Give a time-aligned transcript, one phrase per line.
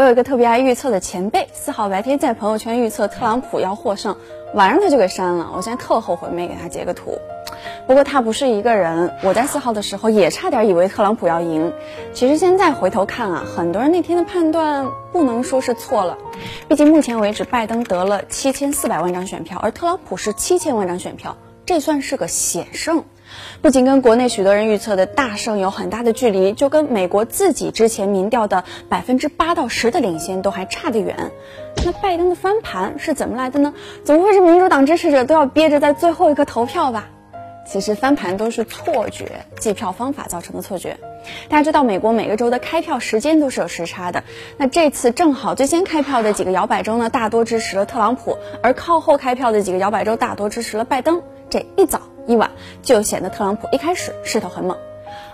[0.00, 4.16] 我有一个特别爱预测的前辈，四号白天在朋友圈预测特朗普要获胜，
[4.54, 5.52] 晚上他就给删了。
[5.54, 7.18] 我现在特后悔没给他截个图。
[7.86, 11.70] 不过他不是一个人，我在四号的时候也差点以为特朗普要赢。
[12.14, 16.16] 其实现在回头看啊，很多人那天的判断不能说是错了。
[16.66, 21.36] 毕竟目前为止，拜登得了七千四百万张选票，而特朗普是七千万张选票，
[21.66, 23.04] 这算是个险胜。
[23.62, 31.30] 不仅跟国内许多人预测的大胜有很大的距离，就跟美国自己之前民调的百分之八到十的领先都还差得远。
[31.84, 33.74] 那拜登的翻盘是怎么来的呢？
[34.04, 37.08] 总会是民主党支持者都要憋着在最后一刻投票吧？
[37.66, 40.96] 其实翻盘都是错觉，计票方法造成的错觉。
[41.48, 44.24] 大家知道，美国每个州的开票时间都是有时差的。
[44.56, 51.22] 那这次正好最先开票的几个摇摆州呢，大多支持了特朗普，而靠后开票的几个摇摆州大多支持了拜登。
[51.50, 52.50] 这一早一晚
[52.82, 54.76] 就显得特朗普一开始势头很猛，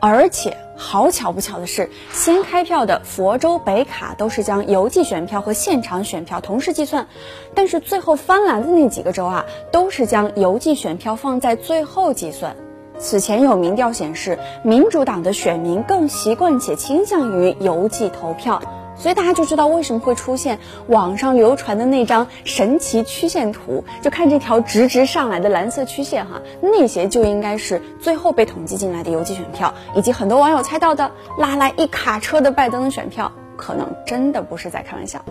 [0.00, 7.06] 而且好巧不巧的是，先开票的佛州、北卡都是将邮寄选票和现场选票同时计算，
[7.54, 12.56] 但是最后翻蓝的那几个州啊，都是将邮寄选票放在最后计算。
[12.98, 18.60] 此前有民调显示，民主党的选民更习惯且倾向于邮寄投票。
[19.00, 35.24] 所以大家就知道为什么会出现网上流传的那张神奇曲线图，就看这条直直上来的蓝色曲线哈，那些就应该是最后被统计进来的邮寄选票，以及很多网友猜到的拉来一卡车的拜登的选票，可能真的不是在开玩笑。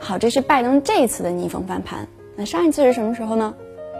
[0.00, 3.52] 好，这是拜登这一次的逆风翻盘，那上一次是什么时候呢？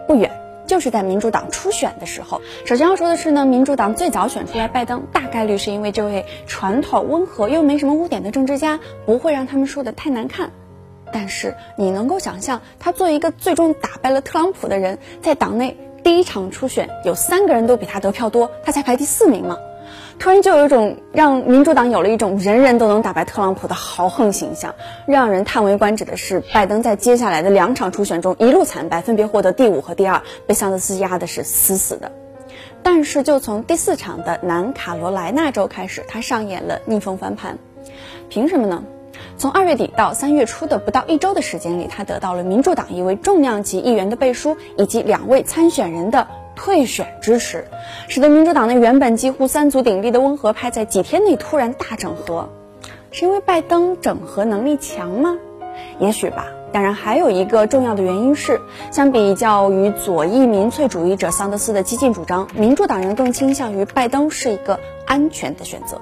[0.08, 0.43] 不远。
[0.66, 10.50] 就是在民主党初选的时候，首先要说的是呢，民主党最早选出来拜登，大概率是因为这位传统温和又没什么污点的政治家不会让他们输的太难看。
[11.12, 19.58] 但是你能够想象，他作为一个最终打败了特朗普的人，在党内第一场初选有三个人都比他得票多，他才排第四名吗？
[20.18, 24.74] 突然就有一种让民主党有了一种人人都能打败特朗普的豪横形象。
[25.06, 32.12] 让人叹为观止的是，拜登在接下来的两场初选中一路惨败，分别获得第五和第二，被桑德斯压的是死死的。
[32.82, 37.58] 但是就从第四场的南卡罗来纳州开始，他上演了逆风翻盘。
[38.28, 38.82] 凭什么呢？
[39.36, 46.28] 从二月底到三月初的不到一周的时间里，他得到了民主党一位重量级议员的背书，以及两位参选人的。
[46.54, 47.66] 退选支持，
[48.08, 52.48] 使得民主党内原本几乎三足鼎立的温和派在几天内突然大整合，
[53.10, 55.36] 是因为拜登整合能力强吗？
[55.98, 56.46] 也许吧。
[56.72, 58.60] 当然，还有一个重要的原因是，
[58.90, 66.00] 相比较于左翼民粹主义者桑德斯的激进主张，民主党人更倾向于拜登是一个安全的选择。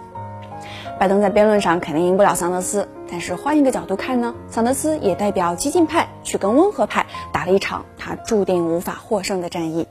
[0.98, 9.86] 拜登在辩论上肯定赢不了桑德斯，但是换一个角度看呢，桑德斯也代表激进派去跟温和派打了一场他注定无法获胜的战役。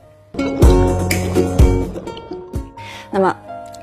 [3.12, 3.36] 那么，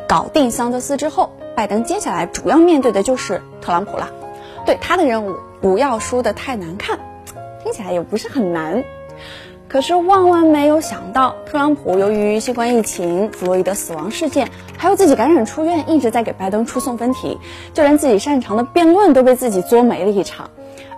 [0.08, 4.10] 搞定桑德斯之后，拜登接下来主要面对的就是特朗普了。
[4.64, 6.98] 对他的任务，不要输得太难看，
[7.62, 8.84] 听起来也不是很难。
[9.68, 17.38] 可是万万没有想到，特朗普由于新冠疫情、弗洛伊德死亡事件，还有自己感染出院，一直在给拜登出送分题，
[17.74, 20.48] 就连自己擅长的辩论都被自己作没了一场。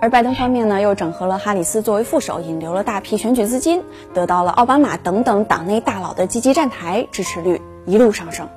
[0.01, 3.83] 而拜登方面呢，又整合了哈里斯作为副手，引流了大批选举资金，
[4.15, 7.61] 得到了奥巴马等等党内大佬的积极站台，支持率
[7.91, 8.49] 一路上升。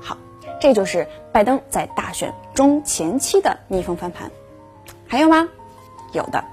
[0.00, 0.16] 好，
[0.60, 4.30] 这就是拜登在大选中前期的逆风翻盘。
[5.06, 5.48] 还有吗？
[6.12, 6.44] 有的。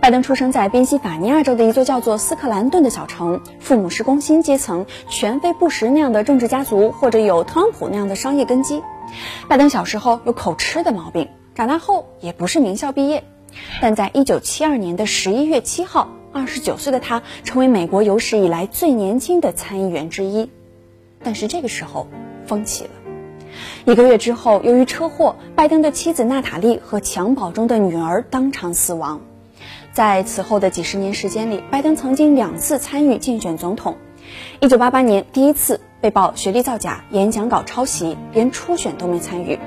[0.00, 8.82] 拜登出生在宾夕法尼亚州的一座叫做斯克兰顿的小城，父母是工薪阶层，全非布什那样的政治家族，或者有特朗普那样的商业根基。
[9.48, 13.24] 拜登小时候有口吃的毛病，长大后也不是名校毕业。
[13.80, 20.50] 但在一九七二年的十一月七号，二十九岁的他成为美国有史以来最年轻的参议员之一。
[21.24, 22.06] 但是这个时候，
[22.46, 22.90] 风起了。
[23.84, 29.20] 一个月之后，由于车祸，拜登的妻子娜塔莉和襁褓中的女儿当场死亡。
[29.92, 33.96] 在此后的几十年时间里，拜登曾经两次参与竞选总统。
[34.60, 39.58] 一九八八年，第一次被曝学历造假、演讲稿抄袭，连初选都没参与。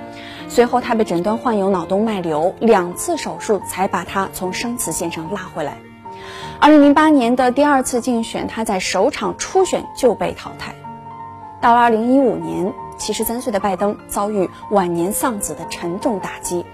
[0.50, 5.78] 随后，他被诊断患有脑动脉瘤，两次手术才把他从生死线上拉回来。
[6.60, 10.74] 二零零八年的第二次竞选，他在首场初选就被淘汰。
[11.62, 16.66] 到了二零一五年，七十三岁的拜登遭遇晚年丧子的沉重打击，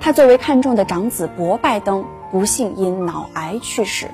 [0.00, 4.08] 他最为看重的长子博拜登不幸因脑癌去世。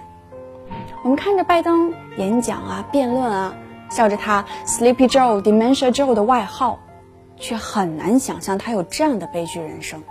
[1.02, 3.54] 我们看着拜登演讲啊、辩论啊，
[3.90, 6.78] 笑着他 “Sleepy Joe”、“Dementia Joe” 的外号。
[7.42, 10.02] 却很难想象他有这样的悲剧人生。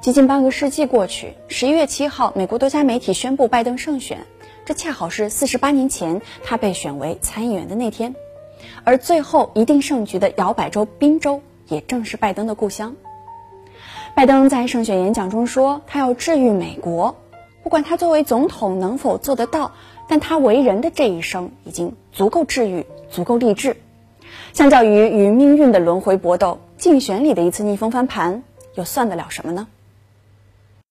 [0.00, 4.26] 接近半个世纪过去，十一月七号，美国多家媒体宣布拜登胜选，
[4.64, 8.14] 这恰好是四十八年前他被选为参议员的那天。
[8.88, 12.96] 而最后一定胜局的摇摆州宾州，也正是拜登的故乡。
[14.14, 17.14] 拜登在胜选演讲中说，他要治愈美国。
[17.62, 19.72] 不管他作为总统能否做得到，
[20.08, 23.76] 但他为人的这一生已经足够治愈，足够励志。
[24.54, 28.42] 相较于与命运的轮回搏斗，竞选里的一次逆风翻盘，
[28.74, 29.68] 又算得了什么呢？